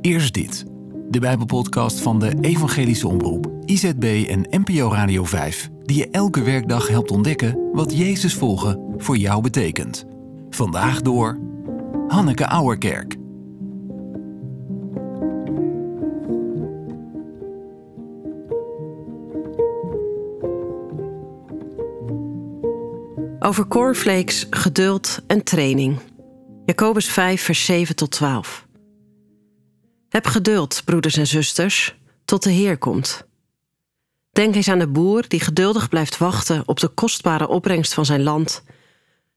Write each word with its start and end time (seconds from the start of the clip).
Eerst 0.00 0.34
dit. 0.34 0.64
De 1.08 1.20
Bijbelpodcast 1.20 2.00
van 2.00 2.18
de 2.18 2.38
Evangelische 2.40 3.08
Omroep, 3.08 3.50
IZB 3.64 4.26
en 4.28 4.62
NPO 4.64 4.88
Radio 4.88 5.24
5, 5.24 5.70
die 5.82 5.96
je 5.96 6.10
elke 6.10 6.42
werkdag 6.42 6.88
helpt 6.88 7.10
ontdekken 7.10 7.70
wat 7.72 7.96
Jezus 7.96 8.34
volgen 8.34 8.94
voor 8.96 9.16
jou 9.16 9.42
betekent. 9.42 10.04
Vandaag 10.50 11.02
door 11.02 11.38
Hanneke 12.08 12.44
Auerkerk. 12.44 13.16
Over 23.38 23.66
cornflakes, 23.66 24.46
geduld 24.50 25.22
en 25.26 25.44
training. 25.44 25.98
Jacobus 26.64 27.08
5, 27.08 27.42
vers 27.42 27.64
7 27.64 27.96
tot 27.96 28.10
12. 28.10 28.68
Heb 30.10 30.26
geduld, 30.26 30.82
broeders 30.84 31.16
en 31.16 31.26
zusters, 31.26 31.96
tot 32.24 32.42
de 32.42 32.50
Heer 32.50 32.78
komt. 32.78 33.26
Denk 34.30 34.54
eens 34.54 34.68
aan 34.68 34.78
de 34.78 34.88
boer 34.88 35.28
die 35.28 35.40
geduldig 35.40 35.88
blijft 35.88 36.18
wachten 36.18 36.62
op 36.66 36.80
de 36.80 36.88
kostbare 36.88 37.48
opbrengst 37.48 37.94
van 37.94 38.04
zijn 38.04 38.22
land, 38.22 38.62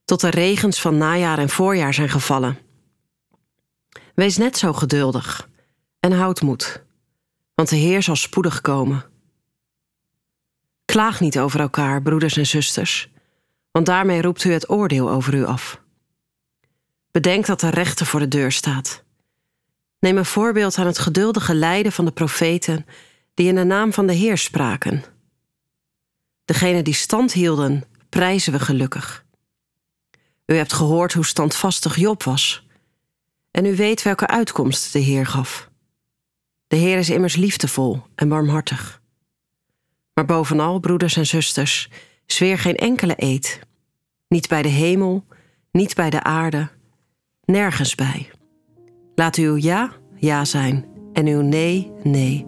tot 0.06 0.22
de 0.22 0.30
regens 0.30 0.82
van 0.82 0.98
najaar 0.98 1.38
en 1.38 1.50
voorjaar 1.50 1.94
zijn 1.94 2.10
gevallen. 2.10 2.58
Wees 4.16 4.38
net 4.38 4.58
zo 4.58 4.74
geduldig 4.74 5.50
en 6.00 6.12
houd 6.12 6.42
moed, 6.42 6.84
want 7.56 7.70
de 7.70 7.76
Heer 7.76 8.04
zal 8.04 8.16
spoedig 8.16 8.62
komen. 8.62 9.06
Klaag 10.86 11.20
niet 11.20 11.40
over 11.40 11.60
elkaar, 11.60 12.02
broeders 12.02 12.38
en 12.38 12.48
zusters, 12.48 13.10
want 13.72 13.86
daarmee 13.86 14.22
roept 14.22 14.44
u 14.44 14.52
het 14.52 14.70
oordeel 14.70 15.10
over 15.10 15.34
u 15.34 15.46
af. 15.46 15.82
Bedenk 17.12 17.46
dat 17.46 17.60
de 17.60 17.70
rechter 17.70 18.06
voor 18.06 18.20
de 18.20 18.28
deur 18.28 18.52
staat. 18.52 19.03
Neem 20.04 20.18
een 20.18 20.26
voorbeeld 20.26 20.78
aan 20.78 20.86
het 20.86 21.00
geduldige 21.00 21.56
lijden 21.56 21.92
van 21.92 22.06
de 22.06 22.12
profeten 22.12 22.86
die 23.34 23.48
in 23.48 23.56
de 23.56 23.64
naam 23.64 23.94
van 23.94 24.08
de 24.08 24.14
Heer 24.14 24.38
spraken. 24.38 25.04
Degene 26.46 26.82
die 26.82 26.94
stand 26.94 27.34
hielden, 27.34 27.84
prijzen 28.10 28.54
we 28.54 28.60
gelukkig. 28.60 29.26
U 30.46 30.56
hebt 30.56 30.74
gehoord 30.74 31.14
hoe 31.14 31.26
standvastig 31.26 31.96
Job 31.96 32.24
was. 32.24 32.68
En 33.52 33.66
u 33.66 33.76
weet 33.76 34.02
welke 34.02 34.28
uitkomst 34.28 34.94
de 34.94 35.00
Heer 35.00 35.26
gaf. 35.26 35.70
De 36.68 36.76
Heer 36.76 36.98
is 36.98 37.10
immers 37.10 37.36
liefdevol 37.36 38.02
en 38.16 38.30
barmhartig. 38.30 39.02
Maar 40.14 40.26
bovenal, 40.26 40.80
broeders 40.80 41.16
en 41.16 41.26
zusters, 41.26 41.90
zweer 42.26 42.58
geen 42.58 42.76
enkele 42.76 43.14
eed. 43.18 43.60
Niet 44.28 44.48
bij 44.48 44.62
de 44.62 44.70
hemel, 44.70 45.26
niet 45.72 45.96
bij 45.96 46.10
de 46.10 46.24
aarde, 46.24 46.70
nergens 47.46 47.96
bij. 47.96 48.32
Laat 49.16 49.36
uw 49.36 49.56
ja 49.56 49.92
ja 50.16 50.46
zijn 50.46 50.86
en 51.14 51.28
uw 51.28 51.42
nee 51.42 51.92
nee, 52.04 52.46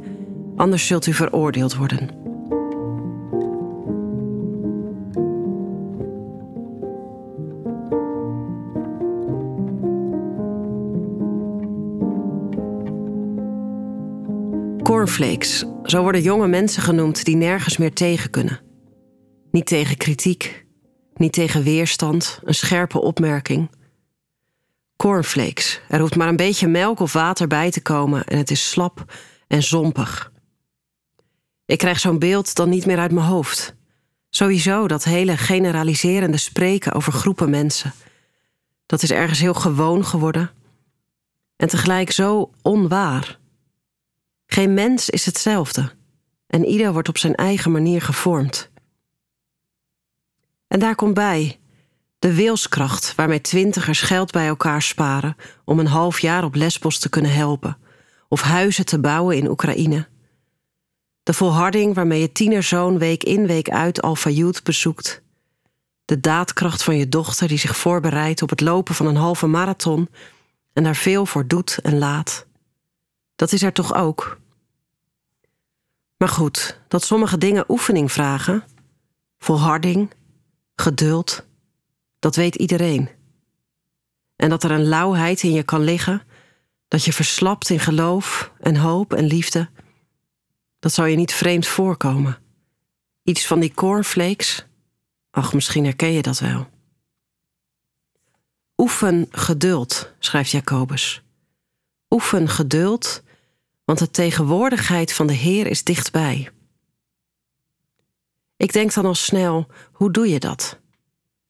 anders 0.55 0.87
zult 0.87 1.05
u 1.05 1.13
veroordeeld 1.13 1.75
worden. 1.75 2.23
Cornflakes, 14.83 15.65
zo 15.83 16.01
worden 16.01 16.21
jonge 16.21 16.47
mensen 16.47 16.81
genoemd 16.81 17.25
die 17.25 17.35
nergens 17.35 17.77
meer 17.77 17.93
tegen 17.93 18.29
kunnen. 18.29 18.59
Niet 19.51 19.65
tegen 19.65 19.97
kritiek, 19.97 20.65
niet 21.15 21.33
tegen 21.33 21.63
weerstand, 21.63 22.39
een 22.43 22.55
scherpe 22.55 23.01
opmerking 23.01 23.69
Cornflakes. 24.95 25.81
Er 25.87 25.99
hoeft 25.99 26.15
maar 26.15 26.27
een 26.27 26.35
beetje 26.35 26.67
melk 26.67 26.99
of 26.99 27.13
water 27.13 27.47
bij 27.47 27.71
te 27.71 27.81
komen 27.81 28.25
en 28.25 28.37
het 28.37 28.51
is 28.51 28.69
slap 28.69 29.13
en 29.47 29.63
zompig. 29.63 30.31
Ik 31.65 31.77
krijg 31.77 31.99
zo'n 31.99 32.19
beeld 32.19 32.55
dan 32.55 32.69
niet 32.69 32.85
meer 32.85 32.97
uit 32.99 33.11
mijn 33.11 33.25
hoofd. 33.25 33.75
Sowieso 34.29 34.87
dat 34.87 35.03
hele 35.03 35.37
generaliserende 35.37 36.37
spreken 36.37 36.93
over 36.93 37.11
groepen 37.11 37.49
mensen. 37.49 37.93
Dat 38.85 39.03
is 39.03 39.11
ergens 39.11 39.39
heel 39.39 39.53
gewoon 39.53 40.05
geworden. 40.05 40.51
En 41.55 41.67
tegelijk 41.67 42.11
zo 42.11 42.51
onwaar. 42.61 43.39
Geen 44.45 44.73
mens 44.73 45.09
is 45.09 45.25
hetzelfde. 45.25 45.91
En 46.47 46.65
ieder 46.65 46.93
wordt 46.93 47.09
op 47.09 47.17
zijn 47.17 47.35
eigen 47.35 47.71
manier 47.71 48.01
gevormd. 48.01 48.69
En 50.67 50.79
daar 50.79 50.95
komt 50.95 51.13
bij 51.13 51.59
de 52.25 52.33
wilskracht 52.33 53.15
waarmee 53.15 53.41
twintigers 53.41 54.01
geld 54.01 54.31
bij 54.31 54.47
elkaar 54.47 54.81
sparen 54.81 55.35
om 55.65 55.79
een 55.79 55.87
half 55.87 56.19
jaar 56.19 56.43
op 56.43 56.55
Lesbos 56.55 56.99
te 56.99 57.09
kunnen 57.09 57.33
helpen, 57.33 57.77
of 58.27 58.41
huizen 58.41 58.85
te 58.85 58.99
bouwen 58.99 59.37
in 59.37 59.49
Oekraïne. 59.49 60.07
De 61.23 61.33
volharding 61.33 61.95
waarmee 61.95 62.21
je 62.21 62.31
tienerzoon 62.31 62.97
week 62.97 63.23
in 63.23 63.47
week 63.47 63.69
uit 63.69 64.01
Alpha 64.01 64.29
Youth 64.29 64.63
bezoekt. 64.63 65.21
De 66.05 66.19
daadkracht 66.19 66.83
van 66.83 66.97
je 66.97 67.09
dochter 67.09 67.47
die 67.47 67.57
zich 67.57 67.77
voorbereidt 67.77 68.41
op 68.41 68.49
het 68.49 68.61
lopen 68.61 68.95
van 68.95 69.05
een 69.05 69.15
halve 69.15 69.47
marathon 69.47 70.09
en 70.73 70.83
daar 70.83 70.95
veel 70.95 71.25
voor 71.25 71.47
doet 71.47 71.79
en 71.81 71.97
laat. 71.97 72.45
Dat 73.35 73.51
is 73.51 73.63
er 73.63 73.73
toch 73.73 73.95
ook. 73.95 74.37
Maar 76.17 76.29
goed, 76.29 76.79
dat 76.87 77.03
sommige 77.03 77.37
dingen 77.37 77.65
oefening 77.67 78.11
vragen, 78.11 78.63
volharding, 79.37 80.11
geduld, 80.75 81.45
dat 82.25 82.35
weet 82.35 82.55
iedereen. 82.55 83.09
En 84.35 84.49
dat 84.49 84.63
er 84.63 84.71
een 84.71 84.87
lauwheid 84.87 85.43
in 85.43 85.51
je 85.51 85.63
kan 85.63 85.81
liggen, 85.81 86.21
dat 86.87 87.03
je 87.03 87.13
verslapt 87.13 87.69
in 87.69 87.79
geloof 87.79 88.51
en 88.59 88.75
hoop 88.75 89.13
en 89.13 89.25
liefde, 89.25 89.69
dat 90.79 90.93
zou 90.93 91.07
je 91.07 91.15
niet 91.15 91.33
vreemd 91.33 91.67
voorkomen. 91.67 92.37
Iets 93.23 93.47
van 93.47 93.59
die 93.59 93.73
cornflakes? 93.73 94.65
Ach, 95.31 95.53
misschien 95.53 95.83
herken 95.83 96.11
je 96.11 96.21
dat 96.21 96.39
wel. 96.39 96.67
Oefen 98.77 99.27
geduld, 99.31 100.11
schrijft 100.19 100.51
Jacobus. 100.51 101.23
Oefen 102.09 102.49
geduld, 102.49 103.23
want 103.83 103.99
de 103.99 104.11
tegenwoordigheid 104.11 105.13
van 105.13 105.27
de 105.27 105.33
Heer 105.33 105.67
is 105.67 105.83
dichtbij. 105.83 106.51
Ik 108.57 108.73
denk 108.73 108.93
dan 108.93 109.05
al 109.05 109.15
snel, 109.15 109.67
hoe 109.91 110.11
doe 110.11 110.29
je 110.29 110.39
dat? 110.39 110.83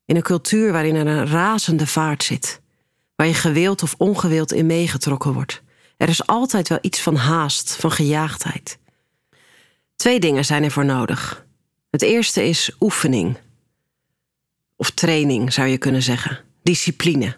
In 0.06 0.16
een 0.16 0.22
cultuur 0.22 0.72
waarin 0.72 0.94
er 0.94 1.06
een 1.06 1.26
razende 1.26 1.86
vaart 1.86 2.24
zit, 2.24 2.60
waar 3.16 3.26
je 3.26 3.34
gewild 3.34 3.82
of 3.82 3.94
ongewild 3.98 4.52
in 4.52 4.66
meegetrokken 4.66 5.32
wordt. 5.32 5.62
Er 5.96 6.08
is 6.08 6.26
altijd 6.26 6.68
wel 6.68 6.78
iets 6.80 7.00
van 7.00 7.16
haast, 7.16 7.76
van 7.76 7.92
gejaagdheid. 7.92 8.78
Twee 9.96 10.20
dingen 10.20 10.44
zijn 10.44 10.64
er 10.64 10.70
voor 10.70 10.84
nodig. 10.84 11.46
Het 11.90 12.02
eerste 12.02 12.44
is 12.44 12.70
oefening. 12.80 13.36
Of 14.76 14.90
training 14.90 15.52
zou 15.52 15.68
je 15.68 15.78
kunnen 15.78 16.02
zeggen. 16.02 16.40
Discipline. 16.62 17.36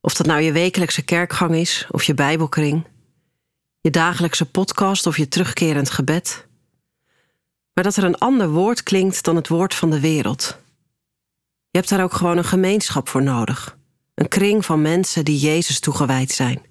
Of 0.00 0.14
dat 0.14 0.26
nou 0.26 0.40
je 0.40 0.52
wekelijkse 0.52 1.02
kerkgang 1.02 1.54
is 1.54 1.86
of 1.90 2.02
je 2.02 2.14
Bijbelkring, 2.14 2.86
je 3.80 3.90
dagelijkse 3.90 4.50
podcast 4.50 5.06
of 5.06 5.16
je 5.16 5.28
terugkerend 5.28 5.90
gebed. 5.90 6.46
Maar 7.74 7.84
dat 7.84 7.96
er 7.96 8.04
een 8.04 8.18
ander 8.18 8.48
woord 8.48 8.82
klinkt 8.82 9.24
dan 9.24 9.36
het 9.36 9.48
woord 9.48 9.74
van 9.74 9.90
de 9.90 10.00
wereld. 10.00 10.58
Je 11.70 11.78
hebt 11.78 11.88
daar 11.88 12.02
ook 12.02 12.12
gewoon 12.12 12.36
een 12.36 12.44
gemeenschap 12.44 13.08
voor 13.08 13.22
nodig. 13.22 13.78
Een 14.14 14.28
kring 14.28 14.64
van 14.64 14.82
mensen 14.82 15.24
die 15.24 15.38
Jezus 15.38 15.80
toegewijd 15.80 16.30
zijn. 16.30 16.62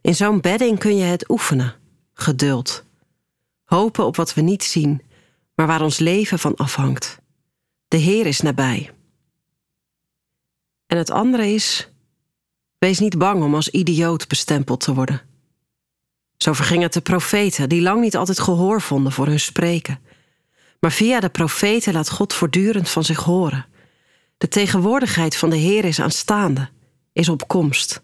In 0.00 0.14
zo'n 0.14 0.40
bedding 0.40 0.78
kun 0.78 0.96
je 0.96 1.04
het 1.04 1.30
oefenen. 1.30 1.74
Geduld. 2.12 2.84
Hopen 3.64 4.04
op 4.06 4.16
wat 4.16 4.34
we 4.34 4.40
niet 4.40 4.64
zien, 4.64 5.02
maar 5.54 5.66
waar 5.66 5.82
ons 5.82 5.98
leven 5.98 6.38
van 6.38 6.54
afhangt. 6.56 7.18
De 7.88 7.96
Heer 7.96 8.26
is 8.26 8.40
nabij. 8.40 8.90
En 10.86 10.96
het 10.96 11.10
andere 11.10 11.46
is: 11.46 11.90
wees 12.78 12.98
niet 12.98 13.18
bang 13.18 13.42
om 13.42 13.54
als 13.54 13.68
idioot 13.68 14.28
bestempeld 14.28 14.80
te 14.80 14.94
worden. 14.94 15.22
Zo 16.36 16.52
verging 16.52 16.82
het 16.82 16.92
de 16.92 17.00
profeten, 17.00 17.68
die 17.68 17.82
lang 17.82 18.00
niet 18.00 18.16
altijd 18.16 18.40
gehoor 18.40 18.80
vonden 18.80 19.12
voor 19.12 19.26
hun 19.26 19.40
spreken. 19.40 20.00
Maar 20.80 20.92
via 20.92 21.20
de 21.20 21.28
profeten 21.28 21.92
laat 21.92 22.10
God 22.10 22.34
voortdurend 22.34 22.88
van 22.88 23.04
zich 23.04 23.24
horen. 23.24 23.66
De 24.38 24.48
tegenwoordigheid 24.48 25.36
van 25.36 25.50
de 25.50 25.56
Heer 25.56 25.84
is 25.84 26.00
aanstaande, 26.00 26.68
is 27.12 27.28
op 27.28 27.48
komst. 27.48 28.02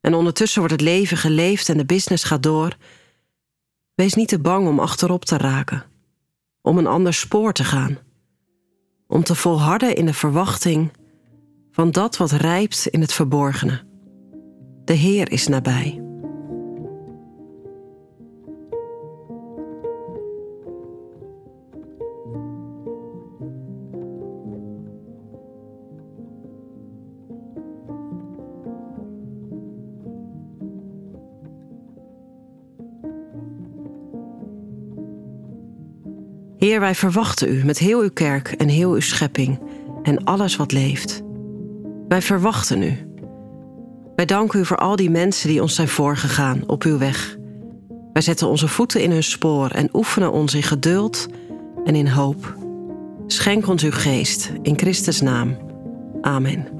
En 0.00 0.14
ondertussen 0.14 0.58
wordt 0.58 0.74
het 0.74 0.82
leven 0.82 1.16
geleefd 1.16 1.68
en 1.68 1.76
de 1.76 1.86
business 1.86 2.24
gaat 2.24 2.42
door. 2.42 2.76
Wees 3.94 4.14
niet 4.14 4.28
te 4.28 4.38
bang 4.38 4.68
om 4.68 4.80
achterop 4.80 5.24
te 5.24 5.36
raken, 5.36 5.84
om 6.62 6.78
een 6.78 6.86
ander 6.86 7.14
spoor 7.14 7.52
te 7.52 7.64
gaan, 7.64 7.98
om 9.06 9.22
te 9.22 9.34
volharden 9.34 9.96
in 9.96 10.06
de 10.06 10.14
verwachting 10.14 10.92
van 11.70 11.90
dat 11.90 12.16
wat 12.16 12.30
rijpt 12.30 12.86
in 12.86 13.00
het 13.00 13.12
verborgene. 13.12 13.82
De 14.84 14.94
Heer 14.94 15.32
is 15.32 15.46
nabij. 15.46 16.05
Heer, 36.66 36.80
wij 36.80 36.94
verwachten 36.94 37.48
u 37.48 37.64
met 37.64 37.78
heel 37.78 38.00
uw 38.00 38.10
kerk 38.10 38.48
en 38.48 38.68
heel 38.68 38.92
uw 38.92 39.00
schepping 39.00 39.58
en 40.02 40.24
alles 40.24 40.56
wat 40.56 40.72
leeft. 40.72 41.22
Wij 42.08 42.22
verwachten 42.22 42.82
u. 42.82 43.10
Wij 44.16 44.24
danken 44.24 44.60
u 44.60 44.64
voor 44.64 44.76
al 44.76 44.96
die 44.96 45.10
mensen 45.10 45.48
die 45.48 45.62
ons 45.62 45.74
zijn 45.74 45.88
voorgegaan 45.88 46.62
op 46.66 46.82
uw 46.82 46.98
weg. 46.98 47.36
Wij 48.12 48.22
zetten 48.22 48.48
onze 48.48 48.68
voeten 48.68 49.02
in 49.02 49.10
hun 49.10 49.22
spoor 49.22 49.70
en 49.70 49.88
oefenen 49.92 50.32
ons 50.32 50.54
in 50.54 50.62
geduld 50.62 51.26
en 51.84 51.94
in 51.94 52.08
hoop. 52.08 52.56
Schenk 53.26 53.66
ons 53.66 53.82
uw 53.82 53.92
geest 53.92 54.52
in 54.62 54.78
Christus' 54.78 55.20
naam. 55.20 55.56
Amen. 56.20 56.75